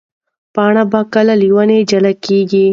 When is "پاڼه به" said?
0.55-0.99